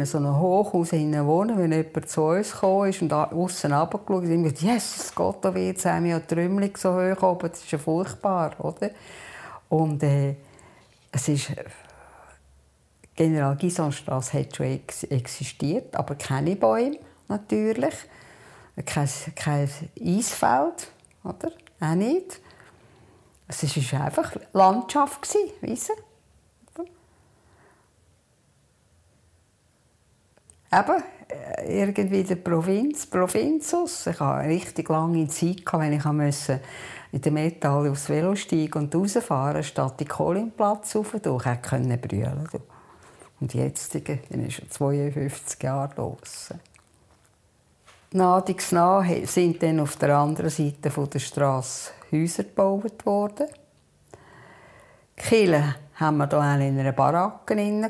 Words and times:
in 0.00 0.06
so 0.06 0.18
einem 0.18 0.38
Hochhaus 0.38 0.92
wohnen, 0.92 1.58
wenn 1.58 1.72
jemand 1.72 2.08
zu 2.08 2.22
uns 2.22 2.52
kam 2.52 2.84
ist 2.86 3.02
und 3.02 3.12
außen 3.12 3.72
runtergeschaut 3.72 4.24
und 4.24 4.42
gesagt, 4.42 4.62
Jesus 4.62 5.14
Gott, 5.14 5.44
da 5.44 5.54
wird 5.54 5.78
es 5.78 5.86
einem 5.86 6.06
ja 6.06 6.20
Trümmelig 6.20 6.78
so 6.78 6.94
hoch 6.94 7.22
oben, 7.22 7.50
das 7.50 7.60
ist 7.60 7.70
ja 7.70 7.78
furchtbar, 7.78 8.52
oder? 8.58 8.90
Und 9.68 10.02
äh, 10.02 10.34
es 11.12 11.28
ist... 11.28 11.52
General 13.20 13.54
Gisonstrasse 13.54 14.38
hat 14.38 14.56
schon 14.56 14.66
ex 14.66 15.02
existiert, 15.04 15.94
aber 15.94 16.14
keine 16.14 16.56
Bäume 16.56 16.96
natürlich. 17.28 17.94
Kein, 18.86 19.08
kein 19.34 19.68
Eisfeld, 20.02 20.90
oder? 21.22 21.52
Auch 21.80 21.94
nicht. 21.94 22.40
Es 23.46 23.92
war 23.92 24.00
einfach 24.06 24.36
Landschaft, 24.54 25.36
weißt 25.60 25.88
du? 25.90 25.92
Eben, 30.72 31.02
äh, 31.28 31.82
irgendwie 31.82 32.22
der 32.22 32.36
Provinz, 32.36 33.06
Provinzus. 33.06 34.06
Ich 34.06 34.20
hatte 34.20 34.34
eine 34.34 34.54
richtig 34.54 34.88
lange 34.88 35.26
Zeit, 35.28 35.62
wenn 35.72 35.92
ich 35.92 36.04
musste 36.04 36.60
in 37.12 37.20
der 37.20 37.32
Metall 37.32 37.88
aufs 37.88 38.08
Velo 38.08 38.36
steigen 38.36 38.78
und 38.78 38.94
rausfahren, 38.94 39.64
statt 39.64 39.98
den 39.98 40.08
Kohlenplatz 40.08 40.94
rauf. 40.94 41.14
Ich 41.14 41.22
konnte 41.22 41.98
brüllen. 41.98 42.48
Und 43.40 43.54
jetzt 43.54 43.92
bin 44.04 44.46
ich 44.46 44.56
schon 44.56 44.70
52 44.70 45.62
Jahre 45.62 45.92
draußen. 45.94 46.60
Nadigs 48.12 48.72
nach 48.72 49.04
sind 49.24 49.62
dann 49.62 49.80
auf 49.80 49.96
der 49.96 50.16
anderen 50.16 50.50
Seite 50.50 50.90
der 50.90 51.18
Straße 51.18 51.92
Häuser 52.12 52.44
gebaut 52.44 53.06
worden. 53.06 53.46
Die 55.16 55.22
Kirche 55.22 55.76
haben 55.94 56.16
wir 56.16 56.28
hier 56.28 56.68
in 56.68 56.78
einer 56.78 56.92
Baracke 56.92 57.54
drin. 57.54 57.86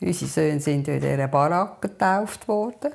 Unsere 0.00 0.30
Söhne 0.30 0.60
sind 0.60 0.86
in 0.88 1.00
dieser 1.00 1.28
Baracke 1.28 1.88
getauft 1.88 2.46
worden. 2.48 2.92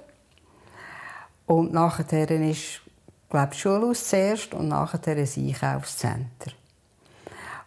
Und 1.45 1.73
nachher 1.73 2.31
ist, 2.31 2.81
glaube 3.29 3.49
ich, 3.53 3.59
Schulhaus 3.59 4.07
zuerst 4.07 4.53
und 4.53 4.69
nachher 4.69 5.15
ein 5.15 5.27
Einkaufszentrum. 5.37 6.53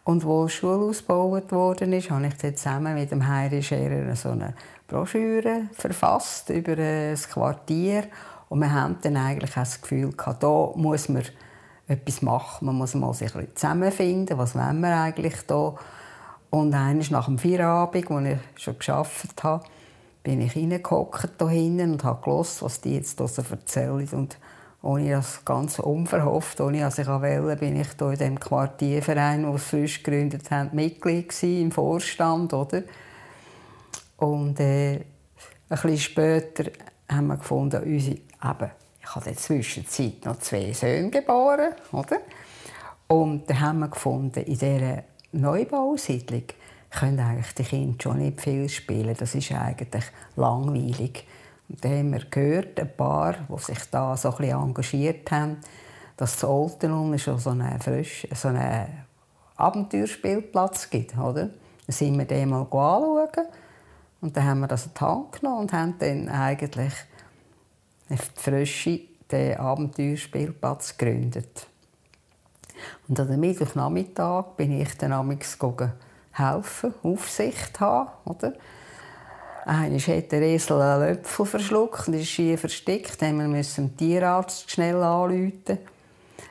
Und 0.04 0.24
wo 0.24 0.46
die 0.46 0.52
Schule 0.52 0.88
ausgebaut 0.88 1.50
worden 1.50 1.92
ist, 1.92 2.10
habe 2.10 2.28
ich 2.28 2.56
zusammen 2.56 2.94
mit 2.94 3.10
dem 3.10 3.26
Heiri 3.26 3.60
Scherer 3.60 4.14
so 4.14 4.30
eine 4.30 4.54
Broschüre 4.86 5.62
verfasst 5.72 6.48
über 6.50 6.76
das 6.76 7.28
Quartier. 7.28 8.04
Und 8.48 8.60
wir 8.60 8.72
haben 8.72 8.98
dann 9.02 9.16
eigentlich 9.16 9.52
das 9.52 9.80
Gefühl 9.80 10.12
gehabt, 10.12 10.44
da 10.44 10.70
muss 10.76 11.08
man 11.08 11.24
etwas 11.88 12.22
machen. 12.22 12.66
Man 12.66 12.76
muss 12.76 12.94
mal 12.94 13.12
sich 13.14 13.32
bisschen 13.32 13.56
zusammenfinden, 13.56 14.38
was 14.38 14.54
wollen 14.54 14.78
wir 14.80 14.96
eigentlich 14.96 15.44
da. 15.48 15.74
Und 16.56 16.72
eines 16.72 17.10
nach 17.10 17.26
dem 17.26 17.36
Feierabend, 17.36 18.10
als 18.10 18.28
ich 18.28 18.62
schon 18.62 18.78
geschafft 18.78 19.44
habe, 19.44 19.62
bin 20.22 20.40
ich 20.40 20.56
reingehockt 20.56 21.34
hier 21.36 21.48
hinten 21.48 21.92
und 21.92 22.02
habe 22.02 22.22
gehört, 22.24 22.62
was 22.62 22.80
die 22.80 22.94
jetzt 22.94 23.18
hier 23.18 23.44
erzählen. 23.50 24.08
Und 24.12 24.38
ohne 24.80 25.10
das 25.10 25.44
ganz 25.44 25.78
unverhofft, 25.78 26.58
ohne 26.62 26.80
dass 26.80 26.98
ich 26.98 27.08
wollte, 27.08 27.56
bin 27.56 27.78
ich 27.78 27.88
hier 27.98 28.10
in 28.10 28.18
dem 28.18 28.40
Quartierverein, 28.40 29.42
den 29.42 29.52
sie 29.52 29.58
frisch 29.58 30.02
gegründet 30.02 30.50
haben, 30.50 30.70
Mitglied 30.72 31.30
im 31.42 31.70
Vorstand, 31.70 32.54
oder? 32.54 32.84
Und 34.16 34.58
äh, 34.58 34.94
ein 34.94 35.04
bisschen 35.68 35.98
später 35.98 36.70
haben 37.06 37.26
wir 37.26 37.36
gefunden, 37.36 37.82
unsere, 37.82 38.16
eben, 38.16 38.70
ich 39.02 39.14
habe 39.14 39.26
in 39.26 39.34
der 39.34 39.36
Zwischenzeit 39.36 40.24
noch 40.24 40.38
zwei 40.38 40.72
Söhne 40.72 41.10
geboren, 41.10 41.74
oder? 41.92 42.16
Und 43.08 43.50
dann 43.50 43.60
haben 43.60 43.80
wir 43.80 43.88
gefunden, 43.88 44.40
in 44.40 44.58
dieser 44.58 45.04
Neubausiedlung 45.40 46.44
können 46.90 47.20
eigentlich 47.20 47.54
die 47.54 47.64
Kinder 47.64 48.02
schon 48.02 48.18
nicht 48.18 48.40
viel 48.40 48.68
spielen. 48.68 49.14
Das 49.18 49.34
ist 49.34 49.52
eigentlich 49.52 50.04
langweilig. 50.36 51.26
Und 51.68 51.84
dann 51.84 51.92
haben 51.92 52.12
wir 52.12 52.24
gehört, 52.30 52.78
ein 52.78 52.96
paar, 52.96 53.34
die 53.34 53.62
sich 53.62 53.78
da 53.90 54.16
so 54.16 54.30
ein 54.30 54.36
bisschen 54.36 54.62
engagiert 54.62 55.30
haben, 55.30 55.58
dass 56.16 56.36
es 56.36 56.44
Oltenum 56.44 57.16
schon 57.18 57.38
so 57.38 57.50
einen, 57.50 57.80
frisch, 57.80 58.26
so 58.34 58.48
einen 58.48 58.86
Abenteuerspielplatz 59.56 60.88
gibt. 60.90 61.16
Oder? 61.16 61.48
Dann 61.48 61.50
sind 61.88 62.16
wir 62.18 62.24
den 62.24 62.50
mal 62.50 62.62
anschauen. 62.62 63.46
Und 64.20 64.36
dann 64.36 64.44
haben 64.44 64.60
wir 64.60 64.68
das 64.68 64.86
in 64.86 64.92
die 64.94 65.00
Hand 65.00 65.32
genommen 65.32 65.60
und 65.60 65.72
haben 65.72 65.94
dann 65.98 66.28
eigentlich 66.28 66.92
auf 68.08 68.30
die 68.36 68.40
Frische 68.40 69.00
den 69.30 69.58
Abenteuerspielplatz 69.58 70.96
gegründet. 70.96 71.66
Und 73.08 73.18
dem 73.18 73.40
Mittwochnachmittag 73.40 74.56
bin 74.56 74.80
ich 74.80 74.96
dann 74.98 75.12
amigs 75.12 75.58
helfen, 76.32 76.94
Aufsicht 77.02 77.80
haben, 77.80 78.10
oder? 78.24 78.52
Einmal 79.64 79.98
hat 79.98 80.30
der 80.30 80.42
Esel 80.42 80.80
einen 80.80 81.08
Löpfel 81.08 81.44
verschluckt 81.44 82.06
und 82.06 82.14
ist 82.14 82.28
hier 82.28 82.56
versteckt. 82.56 83.20
Dann 83.20 83.50
mussten 83.50 83.82
wir 83.82 83.88
den 83.88 83.96
Tierarzt 83.96 84.70
schnell 84.70 85.02
anrufen. 85.02 85.78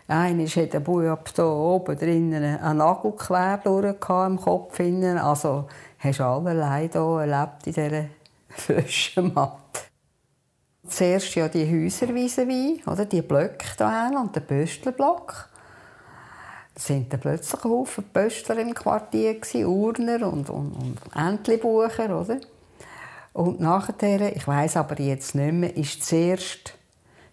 Einmal 0.08 0.48
hat 0.48 0.74
der 0.74 0.82
Bub 0.82 1.30
hier 1.34 1.46
oben 1.46 1.98
drinnen 1.98 2.44
einen 2.44 2.78
Nagel 2.78 3.14
quer 3.14 3.62
im 3.66 4.38
Kopf. 4.38 4.80
Also 4.80 5.68
hast 6.00 6.20
du 6.20 6.24
allerlei 6.24 6.90
hier 6.92 7.20
erlebt 7.22 7.68
in 7.68 7.74
dieser 7.74 8.06
frischen 8.50 9.34
Matte. 9.34 9.80
Zuerst 10.86 11.34
ja 11.36 11.48
die 11.48 11.66
Häuser 11.66 12.10
wie 12.10 12.84
oder 12.86 13.06
die 13.06 13.22
Blöcke 13.22 13.66
hier 13.78 14.20
und 14.20 14.36
der 14.36 14.42
Pöstlerblock. 14.42 15.50
Es 16.76 16.90
waren 16.90 17.08
plötzlich 17.08 17.64
Haufen 17.64 18.04
Pöstler 18.12 18.58
im 18.60 18.74
Quartier, 18.74 19.40
Urner 19.66 20.32
und, 20.32 20.50
und, 20.50 20.74
und 20.74 21.00
Entlebucher, 21.16 22.20
oder? 22.20 22.40
Und 23.32 23.60
nachher, 23.60 24.36
ich 24.36 24.48
weiß 24.48 24.78
aber 24.78 25.00
jetzt 25.00 25.36
nicht 25.36 25.54
mehr, 25.54 25.76
ist 25.76 26.04
zuerst 26.04 26.74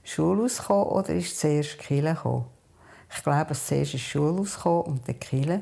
Schulhaus 0.04 0.58
gekommen 0.58 0.91
oder 0.91 1.10
ist 1.10 1.38
zuerst 1.38 1.78
Kille? 1.78 2.16
Ich 3.14 3.22
glaube, 3.22 3.54
zuerst 3.54 3.94
ist 3.94 4.00
Schulhaus 4.00 4.56
gekommen 4.56 4.82
und 4.84 5.08
dann 5.08 5.20
Kille. 5.20 5.60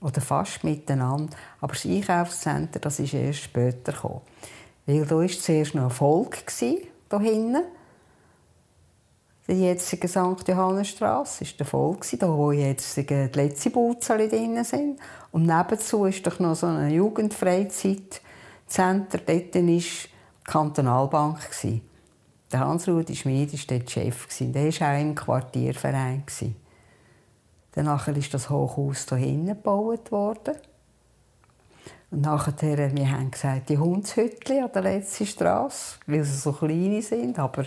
Oder 0.00 0.20
fast 0.20 0.64
miteinander. 0.64 1.36
Aber 1.60 1.74
das 1.74 1.84
Einkaufszentrum, 1.84 2.80
das 2.80 2.98
ist 2.98 3.14
erst 3.14 3.42
später 3.42 3.92
gekommen. 3.92 4.20
Weil 4.86 5.06
da 5.06 5.16
war 5.16 5.28
zuerst 5.28 5.74
noch 5.74 5.84
ein 5.84 5.90
Volk, 5.90 6.44
hier 6.58 6.78
hinten. 7.20 7.62
Die 9.48 9.60
jetzige 9.60 10.06
St. 10.06 10.46
Johannenstraße 10.46 11.44
war 11.44 11.52
der 11.58 11.66
Volk, 11.66 12.06
da 12.18 12.28
wo 12.28 12.52
jetzt 12.52 12.96
die 12.96 13.02
letzten 13.02 13.72
Butzeli 13.72 14.28
drin 14.28 14.62
sind. 14.62 15.00
Und 15.32 15.46
nebenzu 15.46 16.04
ist 16.04 16.24
doch 16.26 16.38
noch 16.38 16.54
so 16.54 16.66
eine 16.66 16.94
Jugendfreizeit 16.94 18.20
Center 18.72 19.18
dort 19.18 19.54
war 19.54 19.62
die 19.62 19.84
Kantonalbank. 20.44 21.38
Der 22.50 22.60
Hans-Rudi 22.60 23.14
Schmid 23.14 23.52
war 23.52 23.78
dort 23.78 23.90
Chef. 23.90 24.26
Der 24.40 24.64
war 24.64 24.94
auch 24.94 25.00
im 25.00 25.14
Quartierverein. 25.14 26.24
Danach 27.72 28.08
ist 28.08 28.32
das 28.32 28.48
Hochhaus 28.48 29.06
hier 29.08 29.18
hinten 29.18 29.48
gebaut 29.48 30.10
worden. 30.10 30.56
Und 32.10 32.22
nachher, 32.22 32.94
wir 32.94 33.10
haben 33.10 33.30
gesagt, 33.30 33.68
die 33.68 33.78
Hundshütchen 33.78 34.64
an 34.64 34.72
der 34.72 34.82
letzten 34.82 35.26
Straße, 35.26 35.98
weil 36.06 36.24
sie 36.24 36.36
so 36.36 36.52
klein 36.52 37.00
sind, 37.02 37.38
aber 37.38 37.64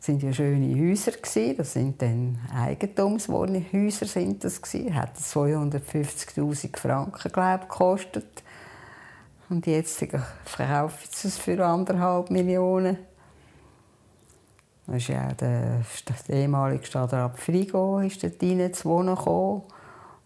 waren 0.00 0.20
ja 0.20 0.32
schöne 0.32 0.74
Häuser 0.74 1.12
Das 1.56 1.72
sind 1.72 2.00
dann 2.00 2.38
Eigentumswohnhäuser 2.54 4.06
sind 4.06 4.44
das 4.44 4.60
Hat 4.92 5.16
250.000 5.16 6.76
Franken 6.78 7.32
glaube 7.32 7.62
gekostet. 7.62 8.42
Und 9.48 9.66
jetzt 9.66 10.04
verkaufe 10.44 10.98
ich 11.04 11.24
es 11.24 11.38
für 11.38 11.64
anderthalb 11.64 12.30
Millionen. 12.30 12.98
Da 14.86 14.94
ist 14.94 15.08
ja 15.08 15.32
der, 15.34 15.82
der 16.28 16.36
ehemalige 16.36 16.84
Stadtrat 16.84 17.38
Frigo 17.38 17.98
ist 18.00 18.22
dort 18.22 18.42
rein 18.42 18.72
zu 18.72 18.88
wohnen 18.88 19.16
gekommen. 19.16 19.62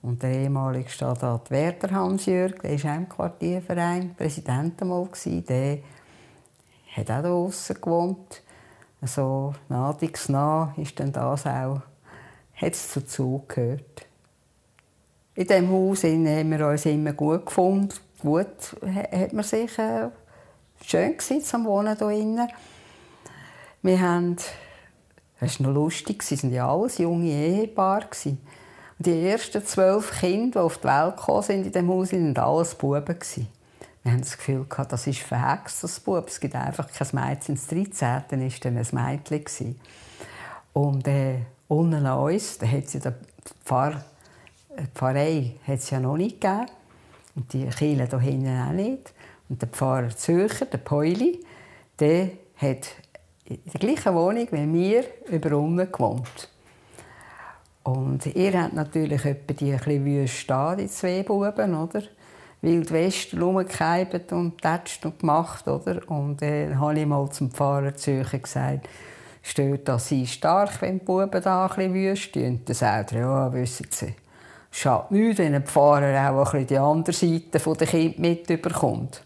Und 0.03 0.23
der 0.23 0.33
ehemalige 0.33 0.89
Stadtrat 0.89 1.51
Werder 1.51 1.91
Hans-Jörg, 1.91 2.59
der 2.61 2.83
war 2.83 2.93
auch 2.93 2.97
im 2.97 3.09
Quartierverein 3.09 4.15
Präsident 4.15 4.81
einmal. 4.81 5.09
Der 5.49 5.79
hat 6.97 7.11
auch 7.11 7.23
draußen 7.23 7.81
gewohnt. 7.81 8.43
So 9.03 9.55
nadigs 9.69 10.29
nah 10.29 10.75
ist 10.77 11.01
dann 11.01 11.13
das 11.13 11.47
auch, 11.47 11.81
hat 12.55 12.73
es 12.73 12.93
dazu 12.95 13.45
gehört. 13.49 14.07
In 15.35 15.47
diesem 15.47 15.71
Haus 15.71 16.05
haben 16.05 16.51
wir 16.51 16.69
uns 16.69 16.85
immer 16.85 17.13
gut 17.15 17.47
gefunden 17.47 17.95
gut 18.21 18.77
hat 18.83 19.33
man 19.33 19.45
sich 19.45 19.79
äh, 19.79 20.09
schön 20.85 21.17
gesetzt 21.17 21.55
am 21.55 21.65
Wohnen 21.65 21.97
hier 21.97 22.11
innen. 22.11 22.49
Wir 23.83 24.01
haben, 24.01 24.37
das 25.41 25.61
war 25.61 25.69
noch 25.69 25.75
lustig, 25.75 26.23
sie 26.23 26.41
waren 26.43 26.53
ja 26.53 26.71
alles 26.71 26.99
junge 26.99 27.31
Ehepaare. 27.31 28.07
Und 28.25 29.07
die 29.07 29.27
ersten 29.27 29.65
zwölf 29.65 30.21
Kinder, 30.21 30.61
die 30.61 30.65
auf 30.67 30.79
die 30.79 30.85
Welt 30.85 31.17
gekommen 31.17 31.43
sind 31.43 31.67
in 31.67 31.73
diesem 31.73 31.89
Haus, 31.89 32.13
waren 32.13 32.37
alles 32.37 32.75
Buben. 32.75 33.19
Wir 34.03 34.13
haben 34.13 34.21
das 34.21 34.37
Gefühl, 34.37 34.65
gehabt, 34.69 34.93
das 34.93 35.07
ist 35.07 35.21
verhext, 35.21 35.85
das 35.85 36.01
Bub. 36.01 36.27
Es 36.29 36.41
gibt 36.41 36.55
einfach 36.55 36.89
kein 36.91 37.09
Mädchen. 37.13 37.55
Das 37.55 37.67
13. 37.67 38.01
war 38.01 38.25
dann 38.31 38.79
ein 38.79 38.87
Mädchen. 38.93 39.81
Und 40.73 41.07
äh, 41.07 41.41
an 41.69 42.07
uns, 42.07 42.59
da 42.59 42.67
hat 42.67 42.89
sie 42.89 42.99
die, 42.99 43.11
Pfarr, 43.65 44.05
die 44.79 44.87
Pfarrei 44.95 45.53
hat 45.67 45.79
es 45.79 45.91
ja 45.91 46.01
noch 46.01 46.17
nicht 46.17 46.41
gegeben. 46.41 46.67
Und 47.37 47.53
die 47.53 47.67
Kirche 47.67 48.07
hier 48.07 48.19
hinten 48.19 48.61
auch 48.61 48.73
nicht. 48.73 49.13
Und 49.49 49.61
der 49.61 49.69
Pfarrer 49.69 50.17
Zürcher, 50.17 50.67
der 50.67 50.79
Peuli, 50.79 51.45
der 51.99 52.31
hat 52.57 52.89
in 53.45 53.61
der 53.73 53.81
gleichen 53.81 54.15
Wohnung 54.15 54.49
wie 54.51 54.67
mir 54.67 55.05
über 55.29 55.57
unten 55.59 55.91
gewohnt. 55.91 56.49
Und 57.83 58.27
ihr 58.27 58.63
habt 58.63 58.75
natürlich 58.75 59.25
etwa 59.25 59.53
die 59.55 59.73
ein 59.73 60.05
wüst 60.05 60.51
die 60.79 60.87
zwei 60.87 61.23
Buben, 61.23 61.75
oder? 61.75 62.03
Wild 62.63 62.93
West 62.93 63.35
rumgekeibt 63.35 64.33
und 64.33 64.61
tätscht 64.61 65.05
und 65.07 65.19
gemacht, 65.19 65.67
oder? 65.67 66.01
Und 66.11 66.43
äh, 66.43 66.69
dann 66.69 66.81
habe 66.81 66.99
ich 66.99 67.07
mal 67.07 67.29
zum 67.31 67.51
Pfarrer 67.51 67.95
Zürcher 67.95 68.39
gesagt, 68.39 68.89
stört 69.43 69.89
das 69.89 70.09
Sie 70.09 70.27
stark, 70.27 70.83
wenn 70.83 70.99
die 70.99 71.05
Buben 71.05 71.43
da 71.43 71.67
ein 71.67 71.93
bisschen 71.93 72.33
tun? 72.33 72.61
Dann 72.65 72.75
sagt 72.75 73.13
er, 73.13 73.21
ja, 73.21 73.53
wissen 73.53 73.87
Sie, 73.91 74.15
schadet 74.71 75.11
nichts, 75.11 75.39
wenn 75.39 75.55
ein 75.55 75.65
Pfarrer 75.65 76.31
auch 76.31 76.55
ein 76.55 76.67
die 76.67 76.79
andere 76.79 77.15
Seite 77.15 77.59
der 77.59 77.87
Kinder 77.87 78.21
mitbekommt. 78.21 79.23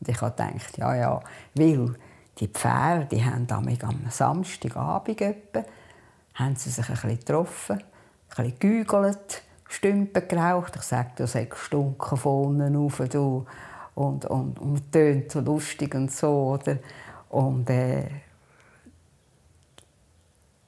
Und 0.00 0.08
ich 0.08 0.20
habe 0.20 0.34
gedacht, 0.34 0.78
ja, 0.78 0.94
ja, 0.96 1.20
weil 1.54 1.94
die 2.38 2.48
Pferde, 2.48 3.06
die 3.06 3.24
haben 3.24 3.46
am 3.50 4.10
Samstagabend 4.10 5.20
etwa, 5.20 5.64
haben 6.34 6.56
sie 6.56 6.70
sich 6.70 6.88
ein 6.88 6.94
bisschen 6.94 7.18
getroffen, 7.18 7.78
ein 7.78 7.84
bisschen 8.28 8.58
gegügelt, 8.58 9.42
Stümpen 9.72 10.28
geraucht. 10.28 10.76
Ich 10.76 10.82
sagte, 10.82 11.22
das 11.22 11.34
hat 11.34 11.50
gestunken 11.50 12.18
von 12.18 12.46
unten 12.46 12.76
rauf, 12.76 13.02
du. 13.10 13.46
Und, 13.94 14.24
und, 14.26 14.58
und 14.58 14.92
tönt 14.92 15.30
so 15.30 15.40
lustig 15.40 15.94
und 15.94 16.10
so, 16.10 16.58
oder? 16.58 16.78
Und 17.28 17.68
äh, 17.68 18.08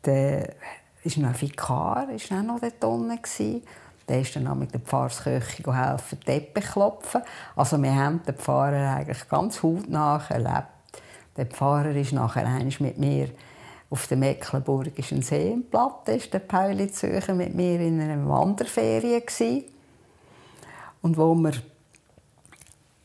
der 0.05 0.55
ist 1.03 1.17
noch 1.17 1.31
ein 1.31 1.41
Vikar, 1.41 2.09
ist 2.11 2.31
auch 2.33 2.43
noch 2.43 2.61
dort 2.61 2.85
unten 2.85 3.19
der 4.09 4.21
ist 4.21 4.37
dann 4.37 4.59
mit 4.59 4.73
der 4.73 4.81
Pfarrskirche 4.81 5.75
helfen, 5.75 6.21
Teppich 6.21 6.67
klopfen. 6.73 7.23
Also 7.57 7.83
wir 7.83 7.95
haben 7.95 8.23
den 8.25 8.35
Pfarrer 8.35 8.97
eigentlich 8.97 9.29
ganz 9.29 9.63
hautnah 9.63 10.23
erlebt. 10.29 10.69
Der 11.37 11.47
Pfarrer 11.47 11.95
ist 11.97 12.13
nachher 12.13 12.47
mit 12.81 12.99
mir 12.99 13.31
auf 13.95 14.09
der 14.09 14.17
Mecklenburgischen 14.17 15.23
Seenplatte, 15.23 16.13
ist 16.15 16.33
der 16.35 16.93
Zürcher 16.93 17.33
mit 17.33 17.55
mir 17.55 17.79
in 17.79 18.01
einer 18.01 18.29
Wanderferie. 18.29 19.23
Und 21.01 21.17
wo 21.17 21.33
wir 21.37 21.53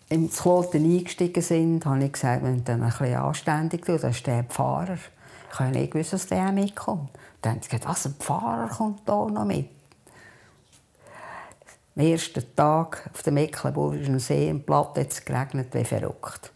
im 0.09 0.31
Kloten 0.31 0.83
eingestiegen 0.83 1.43
sind, 1.43 1.85
habe 1.85 2.05
ich 2.05 2.13
gesagt, 2.13 2.43
wir 2.43 2.49
müssen 2.49 2.67
ein 2.67 2.81
bisschen 2.81 3.13
anständig 3.13 3.85
tun. 3.85 3.99
Das 4.01 4.15
ist 4.15 4.25
der 4.25 4.45
Pfarrer. 4.45 4.97
Ich 5.53 5.59
habe 5.59 5.69
nicht 5.69 5.91
gewusst, 5.91 6.13
dass 6.13 6.25
der 6.25 6.51
mitkommt. 6.51 7.11
Dann 7.43 7.53
haben 7.53 7.61
sie 7.61 7.69
gesagt, 7.69 7.87
was, 7.87 8.07
ein 8.07 8.15
Pfarrer 8.15 8.69
kommt 8.69 9.01
hier 9.05 9.13
noch 9.27 9.45
mit. 9.45 9.69
Am 11.95 12.03
ersten 12.03 12.43
Tag 12.55 13.11
auf 13.13 13.21
dem 13.21 13.35
Mecklenburgischen 13.35 14.17
See 14.17 14.49
im 14.49 14.63
Platt 14.63 14.97
hat 14.97 15.11
es 15.11 15.23
geregnet 15.23 15.67
wie 15.73 15.85
verrückt. 15.85 16.51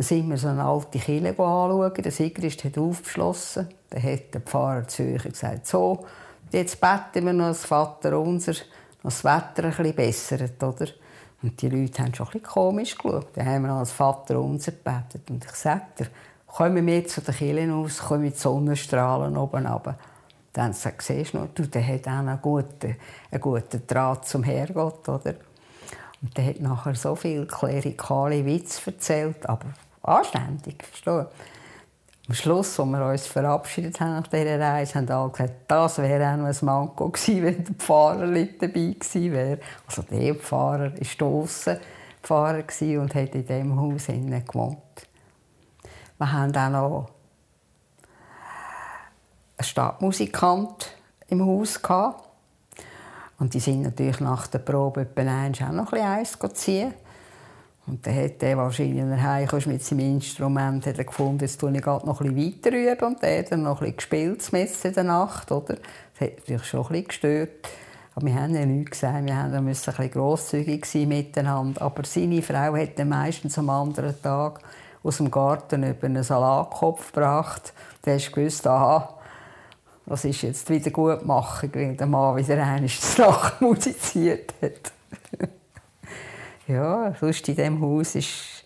Dann 0.00 0.06
sind 0.06 0.30
wir 0.30 0.38
so 0.38 0.48
eine 0.48 0.64
alte 0.64 0.98
Kille 0.98 1.28
anschauen. 1.28 1.92
Der 1.94 2.10
Sigrist 2.10 2.64
hat 2.64 2.78
aufgeschlossen. 2.78 3.68
Dann 3.90 4.02
hat 4.02 4.32
der 4.32 4.40
Pfarrer 4.40 4.88
Zürcher 4.88 5.28
gesagt, 5.28 5.66
so, 5.66 6.06
jetzt 6.50 6.80
beten 6.80 7.26
wir 7.26 7.34
noch 7.34 7.48
das 7.48 7.66
Vater 7.66 8.18
unser, 8.18 8.54
das 9.02 9.22
Wetter 9.22 9.64
ein 9.64 9.70
bisschen 9.72 9.94
bessert, 9.94 10.62
oder? 10.62 10.86
Und 11.42 11.60
die 11.60 11.68
Leute 11.68 12.02
haben 12.02 12.14
schon 12.14 12.28
ein 12.28 12.32
bisschen 12.32 12.50
komisch 12.50 12.96
geschaut. 12.96 13.26
Dann 13.34 13.44
haben 13.44 13.62
wir 13.64 13.68
noch 13.68 13.80
das 13.80 13.92
Vater 13.92 14.40
unser 14.40 14.72
gebetet. 14.72 15.28
Und 15.28 15.44
ich 15.44 15.50
sagte, 15.50 16.06
kommen 16.46 16.86
wir 16.86 17.06
zu 17.06 17.20
den 17.20 17.34
Kirchen 17.34 17.70
aus, 17.70 17.98
kommen 17.98 18.22
die 18.22 18.38
Sonnenstrahlen 18.38 19.36
oben 19.36 19.66
runter. 19.66 19.98
Dann 20.54 20.72
siehst 20.72 21.34
du, 21.34 21.46
du, 21.54 21.66
der 21.66 21.86
hat 21.86 22.08
auch 22.08 22.12
einen 22.12 22.40
guten, 22.40 22.96
einen 23.30 23.40
guten 23.42 23.86
Draht 23.86 24.26
zum 24.26 24.44
Herrgott, 24.44 25.06
oder? 25.10 25.34
Und 26.22 26.34
der 26.38 26.46
hat 26.46 26.60
nachher 26.60 26.94
so 26.94 27.14
viele 27.14 27.44
klerikale 27.44 28.46
Witze 28.46 28.92
erzählt, 28.92 29.46
aber 29.46 29.66
anständig, 30.02 30.84
verstehst 30.84 31.28
Am 32.28 32.34
Schluss, 32.34 32.78
als 32.78 32.88
wir 32.88 33.06
uns 33.06 33.26
verabschiedet 33.26 34.00
haben 34.00 34.16
nach 34.16 34.26
dieser 34.28 34.60
Reise, 34.60 34.94
haben 34.94 35.10
alle 35.10 35.30
gesagt, 35.30 35.52
das 35.66 35.98
wäre 35.98 36.32
auch 36.32 36.36
noch 36.36 36.46
ein 36.46 36.56
Manko 36.60 37.08
gewesen, 37.08 37.42
wenn 37.42 37.64
der 37.64 37.74
Pfarrer 37.74 38.26
nicht 38.26 38.62
dabei 38.62 38.94
gewesen 38.98 39.32
wäre. 39.32 39.58
Also 39.86 40.02
der 40.02 40.34
Pfarrer 40.36 40.92
war 40.92 41.08
draussen 41.18 41.78
Pfarrer 42.22 42.62
und 43.00 43.14
hat 43.14 43.34
in 43.34 43.46
diesem 43.46 43.80
Haus 43.80 44.06
gewohnt. 44.06 44.78
Wir 46.18 46.32
haben 46.32 46.54
auch 46.54 46.70
noch 46.70 47.10
einen 49.56 49.64
Stadtmusikant 49.64 50.94
im 51.28 51.44
Haus. 51.44 51.80
Gehabt. 51.80 52.28
Und 53.38 53.54
die 53.54 53.60
sind 53.60 53.82
natürlich 53.82 54.20
nach 54.20 54.46
der 54.46 54.58
Probe 54.58 55.06
auch 55.16 55.72
noch 55.72 55.92
ein 55.92 56.20
bisschen 56.24 56.46
Eis 56.46 56.54
ziehen. 56.54 56.94
Und 57.90 58.06
dann 58.06 58.14
hat 58.14 58.40
er 58.40 58.56
wahrscheinlich, 58.56 59.20
heimkam 59.20 59.62
mit 59.66 59.82
seinem 59.82 60.14
Instrument, 60.14 60.86
hat 60.86 60.96
er 60.96 61.04
gefunden, 61.04 61.40
jetzt 61.40 61.58
tue 61.58 61.76
ich 61.76 61.84
noch 61.84 62.20
ein 62.20 62.34
bisschen 62.34 62.62
weiter 62.64 62.76
üben. 62.76 63.04
Und 63.04 63.22
dann 63.22 63.30
er 63.30 63.56
noch 63.56 63.82
ein 63.82 63.94
bisschen 63.94 63.96
gespielt 63.96 64.84
in 64.84 64.94
der 64.94 65.04
Nacht. 65.04 65.50
Oder? 65.50 65.74
Das 65.74 66.20
hat 66.20 66.38
natürlich 66.38 66.64
schon 66.64 66.80
ein 66.82 66.88
bisschen 66.88 67.08
gestört. 67.08 67.68
Aber 68.14 68.26
wir 68.26 68.34
haben 68.34 68.54
ja 68.54 68.64
nichts 68.64 68.92
gesagt, 68.92 69.26
wir 69.26 69.60
mussten 69.60 69.90
ein 69.90 69.96
bisschen 69.96 70.10
grosszügig 70.12 70.86
sein 70.86 71.08
miteinander. 71.08 71.82
Aber 71.82 72.04
seine 72.04 72.42
Frau 72.42 72.76
hat 72.76 72.96
dann 72.96 73.08
meistens 73.08 73.58
am 73.58 73.68
anderen 73.70 74.22
Tag 74.22 74.60
aus 75.02 75.16
dem 75.16 75.28
Garten 75.28 75.82
über 75.82 76.06
einen 76.06 76.22
Salatkopf 76.22 77.10
gebracht. 77.10 77.72
Da 78.02 78.12
hast 78.12 78.28
du 78.28 78.32
gewusst, 78.32 78.68
aha, 78.68 79.16
das 80.06 80.24
ist 80.24 80.42
jetzt 80.42 80.70
wieder 80.70 80.90
gut 80.92 81.26
machen, 81.26 81.70
weil 81.74 81.96
der 81.96 82.06
Mann 82.06 82.36
wieder 82.36 82.62
einmal 82.62 82.88
Nacht 83.18 83.60
musiziert 83.60 84.54
hat. 84.62 84.92
Ja, 86.70 87.14
sonst 87.18 87.48
in 87.48 87.56
diesem 87.56 87.80
Haus 87.80 88.14
ist, 88.14 88.64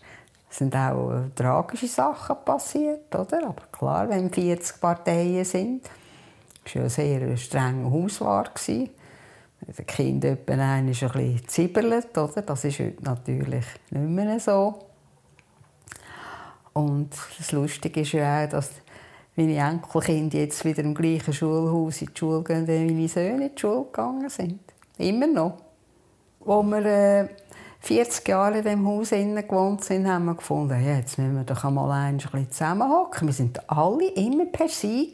sind 0.49 0.75
auch 0.75 1.23
tragische 1.35 1.87
Sachen 1.87 2.37
passiert, 2.45 3.13
oder? 3.13 3.47
Aber 3.47 3.63
klar, 3.71 4.09
wenn 4.09 4.31
40 4.31 4.79
Parteien 4.79 5.43
sind, 5.43 5.83
war 5.85 6.73
ja 6.73 6.81
ein 6.83 6.89
sehr 6.89 7.37
strenger 7.37 7.91
Hauswahr. 7.91 8.45
Der 9.67 9.85
Kind 9.85 10.23
etwa 10.25 10.53
ein 10.53 10.85
bisschen 10.85 11.47
zibbelt, 11.47 12.17
oder? 12.17 12.41
Das 12.41 12.63
ist 12.63 12.79
heute 12.79 13.03
natürlich 13.03 13.65
nicht 13.89 14.09
mehr 14.09 14.39
so. 14.39 14.79
Und 16.73 17.09
das 17.37 17.51
Lustige 17.51 18.01
ist 18.01 18.11
ja 18.11 18.43
auch, 18.43 18.49
dass 18.49 18.71
meine 19.35 19.55
Enkelkinder 19.55 20.39
jetzt 20.39 20.63
wieder 20.65 20.83
im 20.83 20.93
gleichen 20.93 21.33
Schulhaus 21.33 22.01
in 22.01 22.07
die 22.07 22.19
Schule 22.19 22.43
gehen, 22.43 22.67
wie 22.67 22.93
meine 22.93 23.07
Söhne 23.07 23.47
in 23.47 23.55
die 23.55 23.59
Schule 23.59 23.85
gegangen 23.85 24.29
sind. 24.29 24.59
Immer 24.97 25.27
noch. 25.27 25.57
Als 26.45 26.65
wir 26.65 26.85
äh, 26.85 27.27
40 27.85 28.27
Jahre 28.27 28.57
in 28.57 28.63
diesem 28.63 28.87
Haus 28.87 29.11
gewohnt 29.11 29.83
sind, 29.83 30.07
haben 30.07 30.25
wir 30.25 30.33
gefunden, 30.33 30.83
ja, 30.83 30.95
jetzt 30.97 31.19
müssen 31.19 31.35
wir 31.35 31.43
doch 31.43 31.63
einmal 31.63 31.91
ein 31.91 32.17
bisschen 32.17 32.49
zusammenhocken. 32.49 33.27
Wir 33.27 33.37
waren 33.37 33.53
alle 33.67 34.07
immer 34.13 34.45
per 34.47 34.67
se. 34.67 35.11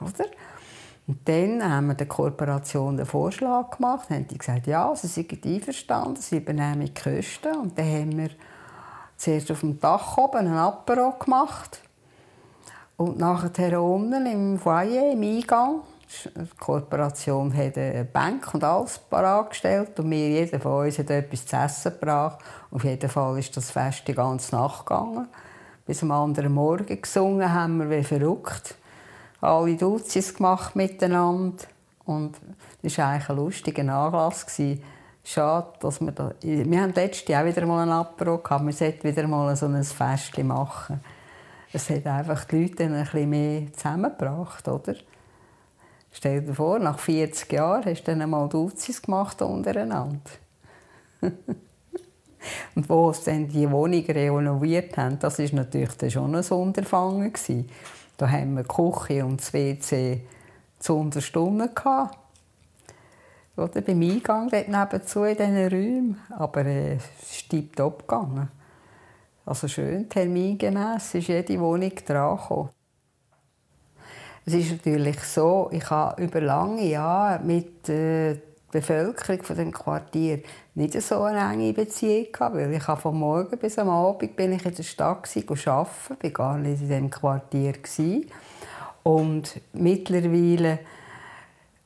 Oder? 0.00 0.26
Und 1.08 1.28
dann 1.28 1.68
haben 1.68 1.88
wir 1.88 1.94
der 1.94 2.06
Kooperation 2.06 2.96
den 2.96 3.04
Vorschlag 3.04 3.76
gemacht, 3.76 4.10
haben 4.10 4.28
die 4.28 4.38
gesagt, 4.38 4.68
ja, 4.68 4.94
sie 4.94 5.08
sind 5.08 5.44
einverstanden, 5.44 6.22
sie 6.22 6.36
übernehmen 6.36 6.86
die 6.86 6.94
Kosten. 6.94 7.56
Und 7.56 7.76
dann 7.76 7.86
haben 7.86 8.16
wir 8.16 8.30
zuerst 9.16 9.50
auf 9.50 9.60
dem 9.60 9.80
Dach 9.80 10.16
oben 10.18 10.38
einen 10.38 10.56
Apero 10.56 11.16
gemacht 11.18 11.82
und 12.96 13.18
nachher 13.18 13.82
unten 13.82 14.24
im 14.26 14.56
Foyer, 14.56 15.10
im 15.10 15.22
Eingang, 15.22 15.80
die 16.24 16.46
Kooperation 16.58 17.56
hat 17.56 17.76
eine 17.76 18.04
Bank 18.04 18.54
und 18.54 18.64
alles 18.64 19.00
gestellt 19.48 19.98
und 19.98 20.10
wir, 20.10 20.28
jeder 20.28 20.60
von 20.60 20.86
uns 20.86 20.98
hat 20.98 21.10
etwas 21.10 21.46
zu 21.46 21.56
essen 21.56 21.92
gebracht. 21.92 22.38
Auf 22.70 22.84
jeden 22.84 23.08
Fall 23.08 23.38
ist 23.38 23.56
das 23.56 23.70
Fest 23.70 24.06
die 24.06 24.14
ganze 24.14 24.54
Nacht 24.54 24.86
gegangen. 24.86 25.28
Bis 25.86 26.02
am 26.02 26.10
anderen 26.10 26.52
Morgen 26.52 27.00
gesungen 27.00 27.52
haben 27.52 27.78
wir 27.78 27.90
wie 27.90 28.04
verrückt. 28.04 28.76
Alle 29.40 29.76
Duzis 29.76 30.34
gemacht 30.34 30.76
miteinander. 30.76 31.64
Und 32.04 32.36
das 32.82 32.98
war 32.98 33.08
eigentlich 33.08 33.28
ein 33.28 33.36
lustiger 33.36 33.82
Anlass. 33.82 34.46
Schade, 35.24 35.72
dass 35.80 36.00
wir 36.00 36.12
da... 36.12 36.32
Wir 36.40 36.80
haben 36.80 36.92
letztes 36.94 37.28
Jahr 37.28 37.42
auch 37.42 37.46
wieder 37.46 37.66
mal 37.66 37.82
ein 37.82 37.90
Apero 37.90 38.38
gehabt. 38.38 38.64
Wir 38.64 38.72
sollten 38.72 39.04
wieder 39.04 39.26
mal 39.26 39.54
so 39.56 39.66
ein 39.66 39.82
Fest 39.84 40.36
machen 40.38 41.00
es 41.72 41.88
hat 41.88 42.06
einfach 42.06 42.44
die 42.44 42.62
Leute 42.62 42.84
ein 42.84 43.02
bisschen 43.02 43.30
mehr 43.30 43.72
zusammengebracht, 43.72 44.68
oder? 44.68 44.94
Stell 46.12 46.42
dir 46.42 46.54
vor, 46.54 46.78
nach 46.78 46.98
40 46.98 47.50
Jahren 47.52 47.84
hast 47.86 48.02
du 48.02 48.12
dann 48.12 48.22
einmal 48.22 48.48
Duzis 48.48 49.00
gemacht 49.00 49.40
untereinander. 49.42 50.20
Und 52.74 52.88
wo 52.88 53.12
sie 53.12 53.24
dann 53.26 53.48
die 53.48 53.70
Wohnung 53.70 54.04
renoviert 54.04 54.96
haben, 54.96 55.18
das 55.18 55.38
war 55.38 55.46
natürlich 55.52 55.96
dann 55.96 56.10
schon 56.10 56.34
ein 56.34 56.44
Unterfangen. 56.44 57.32
Da 58.16 58.30
haben 58.30 58.56
wir 58.56 58.64
Küche 58.64 59.24
und 59.24 59.40
das 59.40 59.52
WC 59.52 60.22
zu 60.78 60.96
Unterstunden. 60.96 61.70
Oder 63.56 63.80
beim 63.80 64.02
Eingang 64.02 64.48
dort 64.48 64.68
nebenzu 64.68 65.24
in 65.24 65.36
diesen 65.36 65.68
Räumen. 65.68 66.20
Aber 66.30 66.64
äh, 66.64 66.96
es 66.96 67.32
ist 67.32 67.50
tiptop 67.50 68.08
gegangen. 68.08 68.48
Also 69.44 69.68
schön 69.68 70.08
termingemäß 70.08 71.14
ist 71.14 71.28
jede 71.28 71.60
Wohnung 71.60 71.92
dran 72.06 72.36
gekommen. 72.36 72.70
Es 74.44 74.54
ist 74.54 74.72
natürlich 74.72 75.20
so, 75.20 75.68
ich 75.70 75.88
habe 75.88 76.20
über 76.20 76.40
lange 76.40 76.84
Jahre 76.84 77.42
mit 77.44 77.86
die 77.86 78.40
Bevölkerung 78.72 79.42
von 79.44 79.56
dem 79.56 79.70
Quartier 79.70 80.40
nicht 80.74 81.00
so 81.00 81.22
eine 81.22 81.52
enge 81.52 81.72
Beziehung 81.72 82.26
gehabt, 82.32 82.56
weil 82.56 82.72
ich 82.72 82.82
von 82.82 83.18
morgen 83.18 83.56
bis 83.56 83.78
am 83.78 83.88
Abend 83.88 84.34
bin 84.34 84.52
ich 84.52 84.64
in 84.64 84.74
der 84.74 84.82
Stadt 84.82 85.22
gewesen, 85.22 85.68
arbeiten, 85.68 86.16
bin 86.18 86.32
gar 86.32 86.58
nicht 86.58 86.80
in 86.80 86.88
diesem 86.88 87.10
Quartier 87.10 87.72
gewesen. 87.72 88.26
und 89.04 89.60
mittlerweile 89.74 90.80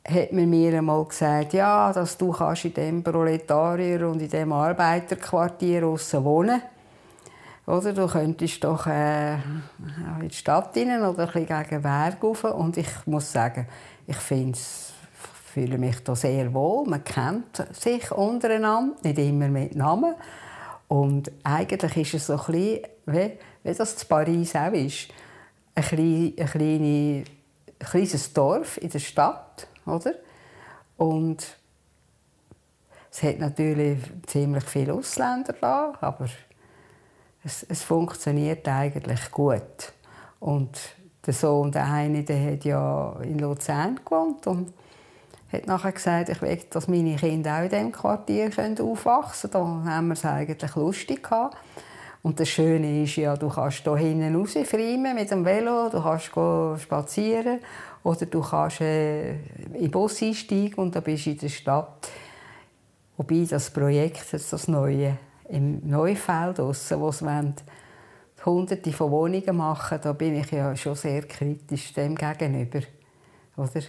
hat 0.09 0.33
man 0.33 0.49
mir 0.49 0.79
einmal 0.79 1.05
gesagt, 1.05 1.53
ja, 1.53 1.93
dass 1.93 2.17
du 2.17 2.31
kannst 2.31 2.65
in 2.65 2.75
dem 2.75 3.03
Proletarier 3.03 4.09
und 4.09 4.23
in 4.23 4.31
dem 4.31 4.53
Arbeiterquartier 4.53 5.83
wohnen 5.83 6.63
oder 7.67 7.93
du 7.93 8.07
könntest 8.07 8.63
doch 8.63 8.87
äh, 8.87 9.35
in 9.35 10.29
die 10.29 10.35
Stadt 10.35 10.77
rein 10.77 11.03
oder 11.03 11.27
ein 11.27 11.27
bisschen 11.27 11.47
gegen 11.47 11.69
den 11.69 11.83
Berg 11.83 12.23
rauf. 12.23 12.45
Und 12.45 12.77
ich 12.77 12.89
muss 13.07 13.33
sagen, 13.33 13.67
ich 14.07 14.17
finde 14.17 14.59
fühle 15.57 15.79
mich 15.79 16.05
da 16.05 16.15
sehr 16.15 16.53
wohl. 16.53 16.87
Man 16.87 17.03
kennt 17.03 17.67
sich 17.73 18.13
untereinander, 18.13 18.95
nicht 19.03 19.19
immer 19.19 19.49
mit 19.49 19.75
Namen. 19.75 20.15
Und 20.87 21.33
eigentlich 21.43 21.97
ist 21.97 22.15
es 22.15 22.27
so 22.27 22.35
ein 22.35 22.53
bisschen, 22.53 22.81
wie, 23.07 23.39
wie 23.65 23.75
das 23.75 24.03
in 24.03 24.09
Paris 24.09 24.55
auch 24.55 24.73
ist. 24.73 25.09
Ein, 25.75 25.83
klein, 25.83 26.35
ein, 26.39 26.47
kleine, 26.47 27.25
ein 27.81 27.87
kleines 27.91 28.33
Dorf 28.35 28.77
in 28.77 28.91
der 28.91 28.99
Stadt, 28.99 29.67
oder? 29.87 30.13
Und 30.99 31.57
es 33.11 33.23
hat 33.23 33.39
natürlich 33.39 33.99
ziemlich 34.27 34.65
viele 34.65 34.93
Ausländer 34.93 35.55
da, 35.59 35.95
aber 36.03 36.27
es, 37.47 37.65
es 37.69 37.83
funktioniert 37.83 38.67
eigentlich 38.69 39.31
gut. 39.31 39.93
Und 40.41 40.77
der 41.25 41.33
Sohn, 41.33 41.71
der 41.71 41.85
eine, 41.85 42.25
der 42.25 42.53
hat 42.53 42.65
ja 42.65 43.17
in 43.23 43.39
Luzern 43.39 44.01
gewohnt 44.05 44.47
und 44.47 44.73
hat 45.53 45.67
nachher 45.67 45.93
gesagt, 45.93 46.29
ich 46.29 46.43
will, 46.43 46.59
dass 46.71 46.89
meine 46.89 47.15
Kinder 47.17 47.59
auch 47.59 47.63
in 47.63 47.69
diesem 47.71 47.93
Quartier 47.93 48.51
aufwachsen 48.81 49.51
können. 49.51 49.85
Da 49.85 49.91
haben 49.93 50.09
wir 50.09 50.15
es 50.15 50.25
eigentlich 50.25 50.75
lustig 50.75 51.23
gehabt. 51.23 51.57
Und 52.23 52.41
das 52.41 52.49
Schöne 52.49 53.05
ist 53.05 53.15
ja, 53.15 53.37
du 53.37 53.49
kannst 53.49 53.85
hier 53.85 53.97
hinten 53.97 54.35
rausfrieren 54.35 55.15
mit 55.15 55.31
dem 55.31 55.45
Velo, 55.45 55.89
du 55.89 56.03
kannst 56.03 56.33
spazieren 56.83 57.61
oder 58.03 58.27
du 58.27 58.41
kannst 58.41 58.81
äh, 58.81 59.35
in 59.35 59.83
den 59.83 59.91
Bus 59.93 60.21
einsteigen 60.21 60.75
und 60.75 60.97
dann 60.97 61.05
bist 61.05 61.27
du 61.27 61.31
in 61.31 61.39
der 61.39 61.49
Stadt. 61.49 62.09
Wobei 63.17 63.47
das 63.49 63.71
Projekt, 63.71 64.33
das 64.33 64.67
neue, 64.67 65.17
im 65.49 65.89
Neufeld, 65.89 66.59
draussen, 66.59 67.01
wo 67.01 67.13
sie 67.13 67.25
hunderte 68.47 68.93
von 68.93 69.11
Wohnungen 69.11 69.57
machen, 69.57 69.99
da 70.01 70.13
bin 70.13 70.37
ich 70.37 70.51
ja 70.53 70.75
schon 70.77 70.95
sehr 70.95 71.23
kritisch 71.23 71.93
dem 71.93 72.15
gegenüber. 72.15 72.81
Oder? 73.57 73.83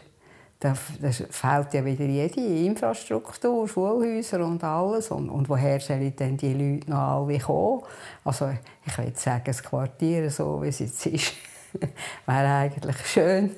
Da, 0.60 0.74
da 1.00 1.12
fehlt 1.12 1.74
ja 1.76 1.86
wieder 1.86 2.06
jede 2.06 2.42
Infrastruktur, 2.42 3.68
Schulhäuser 3.68 4.44
und 4.44 4.64
alles. 4.64 5.12
Und, 5.12 5.30
und 5.30 5.48
woher 5.48 5.80
sollen 5.80 6.16
denn 6.16 6.36
die 6.36 6.54
Leute 6.54 6.90
noch 6.90 6.98
alle 6.98 7.38
kommen? 7.38 7.84
Also 8.24 8.50
ich 8.84 8.98
würde 8.98 9.12
sagen, 9.16 9.44
das 9.46 9.62
Quartier, 9.62 10.32
so 10.32 10.64
wie 10.64 10.70
es 10.70 10.80
jetzt 10.80 11.06
ist, 11.06 11.34
wäre 12.26 12.56
eigentlich 12.56 13.06
schön. 13.06 13.52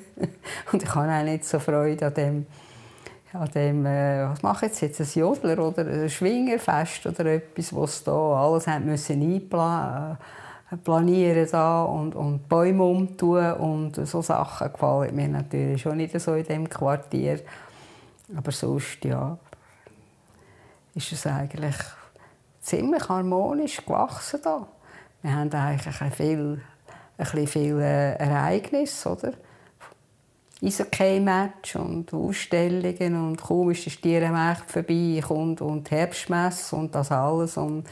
Und 0.70 0.82
ich 0.82 0.94
habe 0.94 1.10
auch 1.10 1.24
nicht 1.24 1.46
so 1.46 1.58
Freude 1.58 2.06
an 2.06 2.14
dem, 2.14 2.46
an 3.32 3.48
dem, 3.54 3.86
äh, 3.86 4.28
was 4.28 4.42
mache 4.42 4.66
ich 4.66 4.80
jetzt, 4.80 5.00
ein 5.00 5.20
Jodler 5.20 5.58
oder 5.58 5.86
ein 5.86 6.10
Schwingerfest 6.10 7.06
oder 7.06 7.26
etwas, 7.26 7.74
was 7.74 8.04
da 8.04 8.12
alles 8.12 8.66
haben 8.66 8.86
müssen 8.86 9.22
einplanen 9.22 10.18
planieren 10.84 11.48
da 11.50 11.82
und, 11.82 12.14
und 12.14 12.48
Bäume 12.48 12.84
umtun 12.84 13.52
und 13.54 14.06
so 14.06 14.22
Sachen 14.22 14.72
gefallen 14.72 15.14
mir 15.14 15.28
natürlich 15.28 15.82
schon 15.82 15.96
nicht 15.96 16.18
so 16.20 16.34
in 16.34 16.44
dem 16.44 16.68
Quartier. 16.68 17.40
Aber 18.36 18.52
sonst, 18.52 19.04
ja, 19.04 19.36
ist 20.94 21.12
es 21.12 21.26
eigentlich 21.26 21.76
ziemlich 22.60 23.08
harmonisch 23.08 23.84
gewachsen 23.84 24.40
da. 24.42 24.66
Wir 25.22 25.34
haben 25.34 25.52
eigentlich 25.52 26.00
ein, 26.00 26.12
viel, 26.12 26.62
ein 27.18 27.24
bisschen 27.24 27.46
viele 27.46 27.82
äh, 27.82 28.16
Ereignisse, 28.16 29.10
oder? 29.10 29.32
Eishockey-Match 30.62 31.76
und 31.76 32.12
Ausstellungen 32.12 33.16
und 33.16 33.40
kaum 33.40 33.70
ist 33.70 33.86
der 33.86 33.90
Stierenmarkt 33.90 34.70
vorbei 34.70 35.22
kommt 35.26 35.62
und 35.62 35.90
Herbstmesse 35.90 36.76
und 36.76 36.94
das 36.94 37.10
alles. 37.10 37.56
Und 37.56 37.84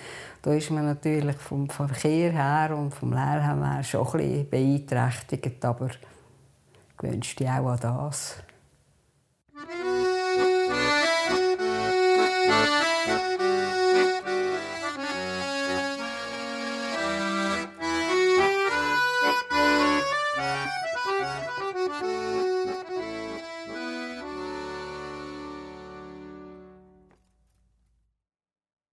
da 0.42 0.52
ist 0.52 0.70
man 0.70 0.84
natürlich 0.84 1.36
vom 1.36 1.70
Verkehr 1.70 2.30
her 2.32 2.76
und 2.76 2.94
vom 2.94 3.12
Lehrheim 3.12 3.64
her 3.64 3.82
schon 3.82 4.06
ein 4.06 4.12
bisschen 4.12 4.50
beeinträchtigt, 4.50 5.64
aber 5.64 5.86
ich 5.86 7.02
wünschte 7.02 7.46
auch 7.46 7.68
an 7.68 7.78
das. 7.80 8.36